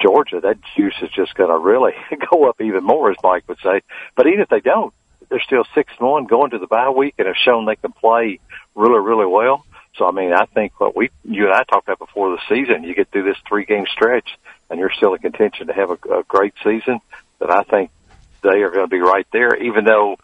[0.00, 1.92] Georgia, that juice is just going to really
[2.30, 3.82] go up even more, as Mike would say.
[4.16, 4.94] But even if they don't,
[5.28, 7.92] they're still six and one going to the bye week and have shown they can
[7.92, 8.40] play
[8.74, 9.64] really, really well.
[9.96, 12.84] So I mean, I think what we, you and I talked about before the season,
[12.84, 14.28] you get through this three game stretch
[14.70, 17.00] and you're still in contention to have a, a great season.
[17.40, 17.90] That I think
[18.42, 20.16] they are going to be right there, even though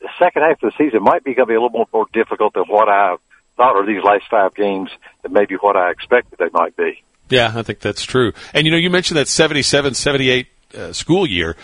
[0.00, 2.06] the second half of the season might be going to be a little more, more
[2.12, 3.16] difficult than what I
[3.56, 4.90] thought, or these last five games
[5.22, 7.02] than maybe what I expected they might be.
[7.28, 8.32] Yeah, I think that's true.
[8.54, 11.56] And you know, you mentioned that 77, 78 uh, school year.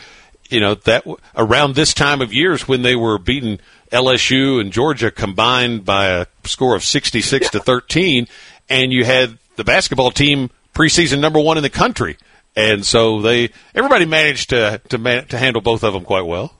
[0.52, 3.58] You know that around this time of years when they were beating
[3.90, 8.28] LSU and Georgia combined by a score of 66 to 13,
[8.68, 12.18] and you had the basketball team preseason number one in the country,
[12.54, 16.52] and so they everybody managed to to man, to handle both of them quite well.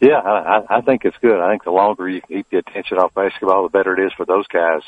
[0.00, 1.40] Yeah, I, I think it's good.
[1.40, 4.26] I think the longer you keep the attention off basketball, the better it is for
[4.26, 4.82] those guys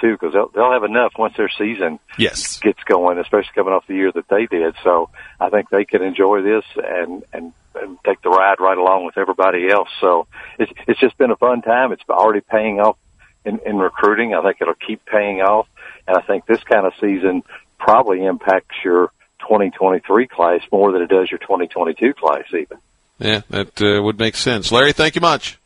[0.00, 2.58] too, because they'll they'll have enough once their season Yes.
[2.60, 4.74] gets going, especially coming off the year that they did.
[4.82, 9.06] So I think they can enjoy this and and, and take the ride right along
[9.06, 9.88] with everybody else.
[10.00, 10.26] So
[10.58, 11.92] it's it's just been a fun time.
[11.92, 12.96] It's already paying off
[13.44, 14.34] in, in recruiting.
[14.34, 15.68] I think it'll keep paying off,
[16.06, 17.42] and I think this kind of season
[17.78, 22.78] probably impacts your 2023 class more than it does your 2022 class, even.
[23.18, 24.72] Yeah, that uh, would make sense.
[24.72, 25.58] Larry, thank you much.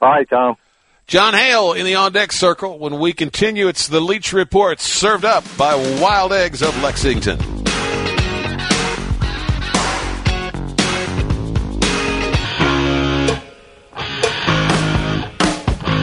[0.00, 0.56] All right, Tom.
[1.06, 2.80] Jon Hale in the on deck circle.
[2.80, 7.38] When we continue, it's the Leach Report served up by Wild Eggs of Lexington.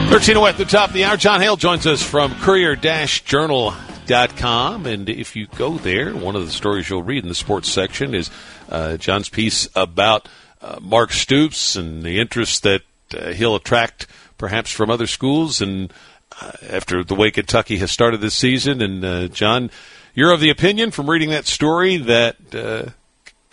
[0.08, 1.18] Thirteen away at the top of the hour.
[1.18, 6.88] Jon Hale joins us from Courier-Journal.com, and if you go there, one of the stories
[6.88, 8.30] you'll read in the sports section is
[8.70, 10.30] uh, Jon's piece about
[10.62, 12.80] uh, Mark Stoops and the interest that
[13.12, 14.06] uh, he'll attract
[14.38, 15.92] perhaps from other schools and
[16.40, 18.82] uh, after the way Kentucky has started this season.
[18.82, 19.70] And uh, Jon,
[20.14, 22.90] you're of the opinion from reading that story that uh,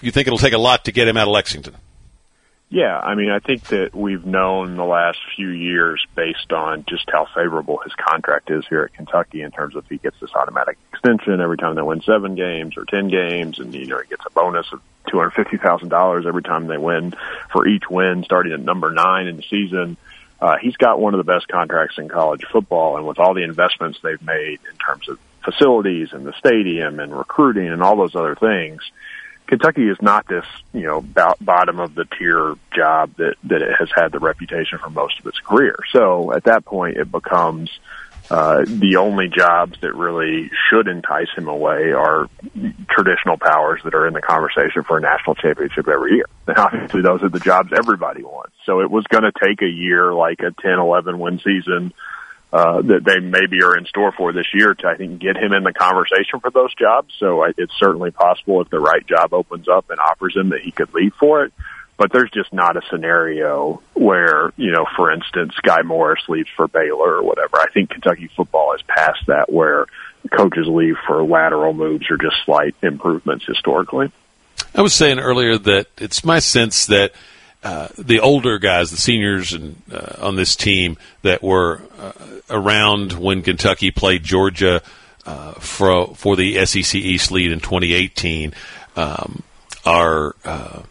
[0.02, 1.76] you think it'll take a lot to get him out of Lexington.
[2.74, 7.04] Yeah, I mean, I think that we've known the last few years based on just
[7.12, 10.78] how favorable his contract is here at Kentucky in terms of he gets this automatic
[10.94, 14.24] extension every time they win seven games or ten games, and you know he gets
[14.26, 17.13] a bonus of two hundred fifty thousand dollars every time they win
[17.52, 19.98] for each win, starting at number nine in the season.
[20.41, 23.43] Uh, he's got one of the best contracts in college football, and with all the
[23.43, 28.15] investments they've made in terms of facilities and the stadium and recruiting and all those
[28.15, 28.82] other things,
[29.47, 33.75] Kentucky is not this, you know, bo- bottom of the tier job that that it
[33.77, 35.75] has had the reputation for most of its career.
[35.91, 37.69] So at that point, it becomes
[38.32, 42.30] uh, the only jobs that really should entice him away are
[42.89, 46.26] traditional powers that are in the conversation for a national championship every year.
[46.48, 48.54] And obviously, those are the jobs everybody wants.
[48.65, 51.94] So it was going to take a year, like a 10, 11 win season,
[52.54, 55.52] uh, that they maybe are in store for this year to, I think, get him
[55.52, 57.13] in the conversation for those jobs.
[57.20, 60.72] So it's certainly possible if the right job opens up and offers him that he
[60.72, 61.54] could leave for it.
[62.02, 66.68] But there's just not a scenario where, you know, for instance, Guy Morriss leaves for
[66.68, 67.58] Baylor or whatever.
[67.58, 69.86] I think Kentucky football is past that where
[70.32, 74.12] coaches leave for lateral moves or just slight improvements historically.
[74.74, 77.12] I was saying earlier that it's my sense that
[77.64, 82.14] uh, the older guys, the seniors and uh, on this team that were uh,
[82.50, 84.82] around when Kentucky played Georgia
[85.28, 88.56] uh, for for the SEC East lead in 2018,
[88.96, 89.44] um,
[89.86, 90.82] are uh,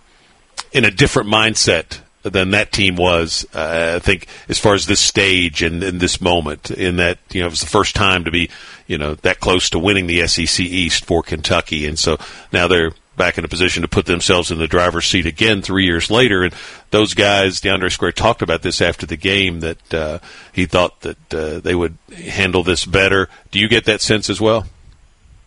[0.72, 3.46] in a different mindset than that team was.
[3.54, 7.46] Uh, I think as far as this stage and, this moment, in that you know
[7.46, 8.50] it was the first time to be
[8.86, 12.18] you know that close to winning the SEC East for Kentucky, and so
[12.52, 15.84] now they're back in a position to put themselves in the driver's seat again three
[15.84, 16.42] years later.
[16.42, 16.54] And
[16.90, 20.18] those guys, DeAndre Square talked about this after the game that uh,
[20.54, 23.28] he thought that uh, they would handle this better.
[23.50, 24.66] Do you get that sense as well?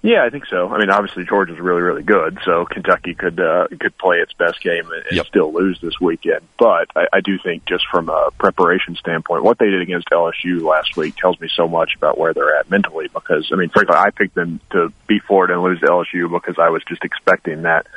[0.06, 0.68] Yeah, I think so.
[0.68, 4.62] I mean, obviously Georgia's really, really good, so Kentucky could uh, could play its best
[4.62, 5.28] game and, and Yep.
[5.28, 6.42] still lose this weekend.
[6.60, 10.62] But I, I do think, just from a preparation standpoint, what they did against LSU
[10.62, 13.08] last week tells me so much about where they're at mentally.
[13.08, 16.60] Because I mean, frankly, I picked them to beat Florida and lose to LSU because
[16.60, 17.88] I was just expecting that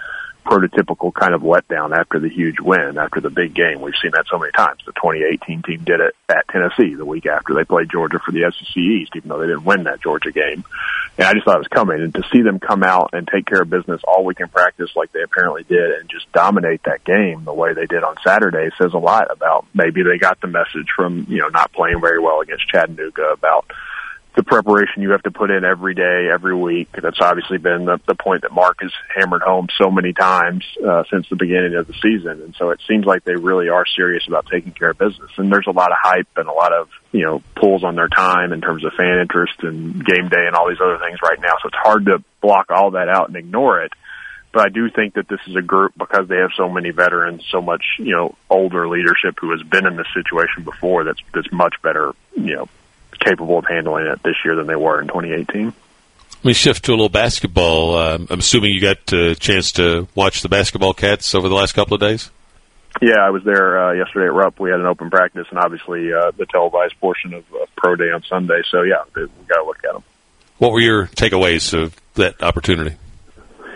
[0.47, 3.81] prototypical kind of letdown after the huge win, after the big game.
[3.81, 4.81] We've seen that so many times.
[4.87, 8.51] The 2018 team did it at Tennessee the week after they played Georgia for the
[8.51, 10.65] SEC East, even though they didn't win that Georgia game.
[11.19, 12.01] And I just thought it was coming.
[12.01, 14.91] And to see them come out and take care of business all week in practice
[14.95, 18.71] like they apparently did and just dominate that game the way they did on Saturday
[18.79, 22.21] says a lot about maybe they got the message from, you know, not playing very
[22.21, 23.67] well against Chattanooga about
[24.37, 26.89] the preparation you have to put in every day, every week.
[26.93, 31.05] That's obviously been the, the point that Mark has hammered home so many times uh,
[31.11, 32.43] since the beginning of the season.
[32.43, 35.31] And so it seems like they really are serious about taking care of business.
[35.39, 38.09] And there's a lot of hype and a lot of, you know, pulls on their
[38.09, 41.41] time in terms of fan interest and game day and all these other things right
[41.41, 41.55] now.
[41.63, 43.93] So it's hard to block all that out and ignore it.
[44.53, 47.43] But I do think that this is a group because they have so many veterans,
[47.51, 51.51] so much, you know, older leadership who has been in this situation before that's, that's
[51.53, 52.69] much better, you know,
[53.17, 55.67] capable of handling it this year than they were in 2018.
[55.67, 57.97] Let me shift to a little basketball.
[57.97, 61.73] Um, I'm assuming you got a chance to watch the basketball cats over the last
[61.73, 62.31] couple of days.
[63.03, 64.59] Yeah, I was there uh, yesterday at Rupp.
[64.59, 68.11] We had an open practice and obviously uh, the televised portion of uh, Pro Day
[68.11, 68.63] on Sunday.
[68.71, 70.05] So yeah, we got to look at them.
[70.59, 72.97] What were your takeaways of that opportunity?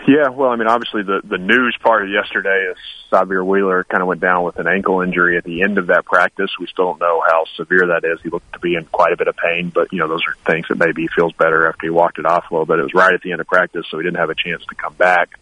[0.07, 2.77] Yeah, well, I mean, obviously the the news part of yesterday is
[3.11, 6.05] Sahvir Wheeler kind of went down with an ankle injury at the end of that
[6.05, 6.49] practice.
[6.59, 8.19] We still don't know how severe that is.
[8.23, 10.33] He looked to be in quite a bit of pain, but you know, those are
[10.51, 12.79] things that maybe he feels better after he walked it off a little bit.
[12.79, 14.75] It was right at the end of practice, so he didn't have a chance to
[14.75, 15.37] come back.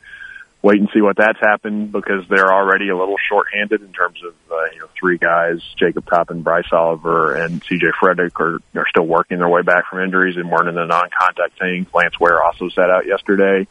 [0.62, 4.34] Wait and see what that's happened because they're already a little shorthanded in terms of
[4.52, 7.86] uh, you know three guys, Jacob Toppin, Bryce Oliver, and C.J.
[8.02, 11.58] Fredrick are are still working their way back from injuries and weren't in the non-contact
[11.58, 11.88] thing.
[11.94, 13.66] Lance Ware also sat out yesterday.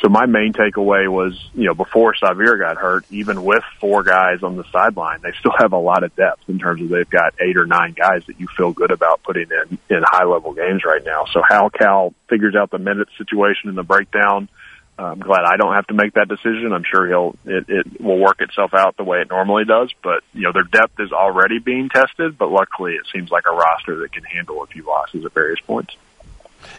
[0.00, 4.42] So my main takeaway was, you know, before Sahvir got hurt, even with four guys
[4.42, 7.34] on the sideline, they still have a lot of depth in terms of they've got
[7.40, 10.84] eight or nine guys that you feel good about putting in in high level games
[10.84, 11.24] right now.
[11.32, 14.50] So how Cal figures out the minute situation and the breakdown,
[14.98, 16.72] uh, I'm glad I don't have to make that decision.
[16.74, 19.92] I'm sure he'll it, it will work itself out the way it normally does.
[20.02, 22.36] But you know, their depth is already being tested.
[22.36, 25.60] But luckily, it seems like a roster that can handle a few losses at various
[25.60, 25.96] points.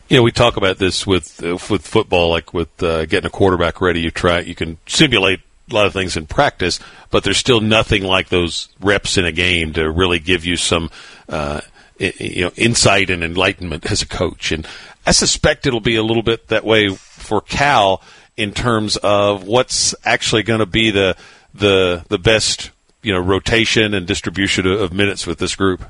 [0.09, 3.81] You know, we talk about this with with football, like with uh, getting a quarterback
[3.81, 4.01] ready.
[4.01, 6.79] You try, you can simulate a lot of things in practice,
[7.11, 10.89] but there's still nothing like those reps in a game to really give you some,
[11.27, 11.59] uh,
[11.97, 14.51] you know, insight and enlightenment as a coach.
[14.51, 14.65] And
[15.05, 18.01] I suspect it'll be a little bit that way for Cal
[18.37, 21.17] in terms of what's actually going to be the
[21.53, 25.83] the the best, you know, rotation and distribution of minutes with this group.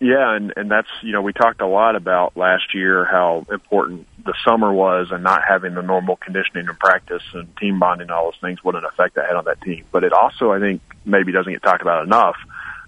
[0.00, 4.06] Yeah, and and that's you know we talked a lot about last year how important
[4.24, 8.10] the summer was and not having the normal conditioning and practice and team bonding and
[8.10, 9.84] all those things what an effect that had on that team.
[9.92, 12.36] But it also I think maybe doesn't get talked about enough.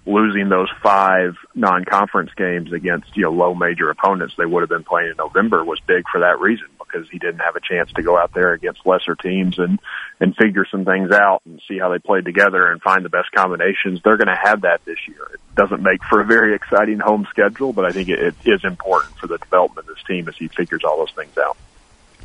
[0.05, 4.83] Losing those five non-conference games against you know low major opponents they would have been
[4.83, 8.01] playing in November was big for that reason because he didn't have a chance to
[8.01, 9.79] go out there against lesser teams and
[10.19, 13.31] and figure some things out and see how they played together and find the best
[13.31, 14.01] combinations.
[14.03, 15.27] They're going to have that this year.
[15.33, 18.63] It doesn't make for a very exciting home schedule, but I think it, it is
[18.63, 21.57] important for the development of this team as he figures all those things out.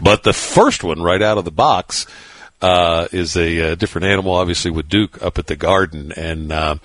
[0.00, 2.06] But the first one right out of the box
[2.60, 6.76] uh, is a, uh different animal, obviously with Duke up at the Garden, and uh,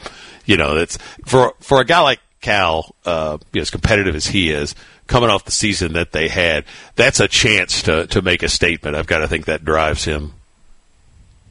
[0.45, 4.27] you know it's for for a guy like Cal, uh, you know, as competitive as
[4.27, 4.75] he is,
[5.07, 6.65] coming off the season that they had,
[6.95, 8.95] that's a chance to to make a statement.
[8.95, 10.33] I've got to think that drives him.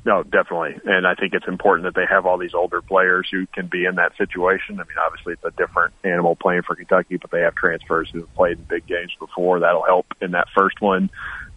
[0.05, 0.81] no, definitely.
[0.85, 3.85] And I think it's important that they have all these older players who can be
[3.85, 4.81] in that situation.
[4.81, 8.21] I mean, obviously it's a different animal playing for Kentucky, but they have transfers who
[8.21, 9.61] have played in big games before.
[9.61, 11.09] That'll help in that first one.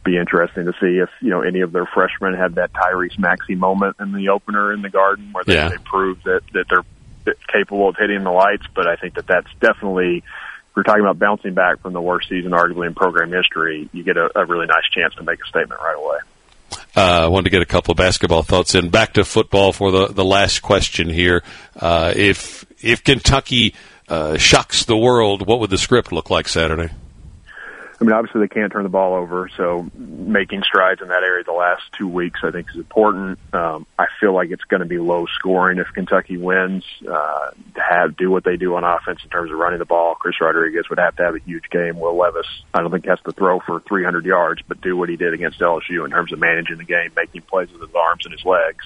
[0.03, 3.55] Be interesting to see if, you know, any of their freshmen had that Tyrese Maxey
[3.55, 5.69] moment in the opener in the garden where they, Yeah.
[5.69, 6.85] they proved that, that they're
[7.51, 8.65] capable of hitting the lights.
[8.73, 10.23] But I think that that's definitely,
[10.75, 14.17] we're talking about bouncing back from the worst season arguably in program history, you get
[14.17, 16.17] a, a really nice chance to make a statement right away.
[16.97, 18.89] Uh, I wanted to get a couple of basketball thoughts in.
[18.89, 21.43] Back to football for the, the last question here.
[21.75, 23.75] Uh, if if Kentucky
[24.07, 26.89] uh, shocks the world, what would the script look like Saturday?
[27.99, 31.45] I mean, obviously they can't turn the ball over, so making strides in that area
[31.45, 33.39] the last two weeks I think is important.
[33.53, 36.83] Um, I feel like it's going to be low scoring if Kentucky wins.
[37.01, 40.15] Uh, to have do what they do on offense in terms of running the ball.
[40.15, 41.97] Chris Rodriguez would have to have a huge game.
[41.97, 45.15] Will Levis, I don't think has to throw for 300 yards, but do what he
[45.15, 48.33] did against LSU in terms of managing the game, making plays with his arms and
[48.33, 48.85] his legs.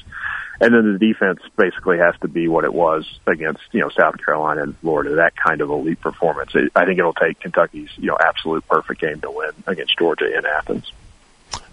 [0.61, 4.17] And then the defense basically has to be what it was against, you know, South
[4.23, 6.51] Carolina and Florida, that kind of elite performance.
[6.53, 10.25] It, I think it'll take Kentucky's, you know, absolute perfect game to win against Georgia
[10.25, 10.91] in Athens.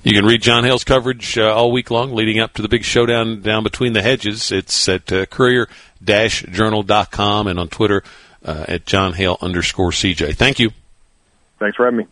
[0.05, 2.85] You can read Jon Hale's coverage uh, all week long leading up to the big
[2.85, 4.53] showdown down between the hedges.
[4.53, 8.05] It's at uh, courier-journal.com and on Twitter
[8.45, 10.37] uh, at John Hale underscore CJ.
[10.37, 10.71] Thank you.
[11.59, 12.07] Thanks for having me.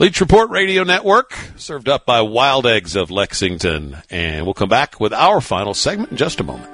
[0.00, 3.96] Leach Report Radio Network, served up by Wild Eggs of Lexington.
[4.08, 6.70] And we'll come back with our final segment in just a moment.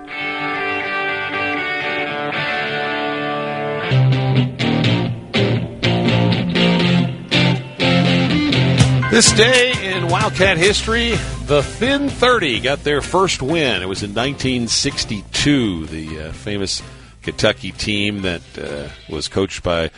[9.11, 11.13] This day in Wildcat history,
[11.47, 13.81] the Thin 30 got their first win.
[13.81, 16.83] It was in 1962, the uh, famous
[17.23, 19.91] Kentucky team that uh, was coached by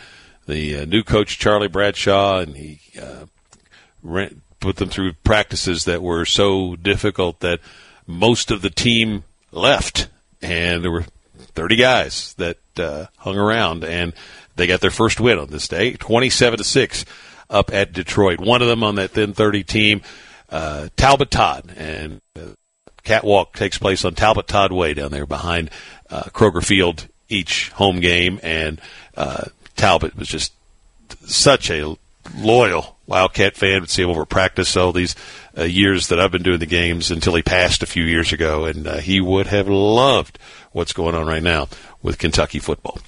[0.47, 3.27] the uh, new coach Charlie Bradshaw, and he uh,
[4.61, 7.61] put them through practices that were so difficult that
[8.07, 10.09] most of the team left,
[10.41, 11.05] and there were
[11.55, 14.13] 30 guys that uh, hung around, and
[14.57, 17.05] they got their first win on this day, 27 to six,
[17.51, 18.41] up at Detroit.
[18.41, 20.03] One of them on that thin 30 team,
[20.51, 22.51] uh, Talbot Todd, and uh,
[23.03, 25.71] catwalk takes place on Talbot Todd Way down there behind
[26.11, 28.81] uh, Kroger Field each home game, and
[29.77, 30.53] Talbot was just
[31.25, 31.97] such a
[32.35, 33.81] loyal Wildcat fan.
[33.81, 35.15] Would see him over practice all these
[35.57, 38.65] uh, years that I've been doing the games until he passed a few years ago,
[38.65, 40.39] and uh, he would have loved
[40.73, 41.69] what's going on right now
[42.03, 42.99] with Kentucky football.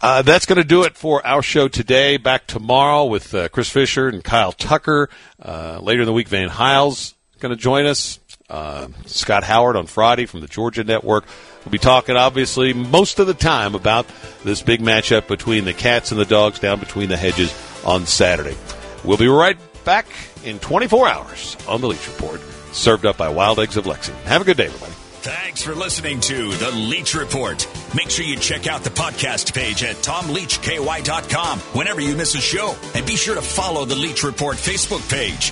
[0.00, 2.16] Uh, that's going to do it for our show today.
[2.16, 5.08] Back tomorrow with uh, Chris Fisher and Kyle Tucker.
[5.40, 7.14] Uh, later in the week, Van Hiles
[7.44, 8.18] going to join us.
[8.48, 11.26] Uh, Scott Howard on Friday from the Georgia Network.
[11.64, 14.06] We'll be talking, obviously, most of the time about
[14.44, 17.54] this big matchup between the Cats and the Dogs down between the hedges
[17.84, 18.56] on Saturday.
[19.02, 20.06] We'll be right back
[20.44, 22.40] in 24 hours on the Leach Report,
[22.72, 24.22] served up by Wild Eggs of Lexington.
[24.24, 24.92] Have a good day, everybody.
[25.24, 27.66] Thanks for listening to The Leach Report.
[27.94, 32.76] Make sure you check out the podcast page at tomleachky.com whenever you miss a show.
[32.94, 35.50] And be sure to follow The Leach Report Facebook page.